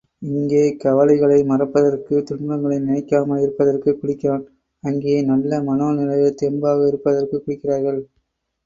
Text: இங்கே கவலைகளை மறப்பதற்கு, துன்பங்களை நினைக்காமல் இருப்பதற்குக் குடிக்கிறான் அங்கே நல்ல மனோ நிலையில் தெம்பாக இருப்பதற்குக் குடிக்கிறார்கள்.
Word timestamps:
இங்கே 0.27 0.61
கவலைகளை 0.75 1.37
மறப்பதற்கு, 1.43 2.23
துன்பங்களை 2.23 2.79
நினைக்காமல் 2.79 3.41
இருப்பதற்குக் 3.41 3.99
குடிக்கிறான் 3.99 4.43
அங்கே 4.83 5.15
நல்ல 5.23 5.61
மனோ 5.63 5.89
நிலையில் 5.93 6.39
தெம்பாக 6.41 6.87
இருப்பதற்குக் 6.87 7.43
குடிக்கிறார்கள். 7.43 8.01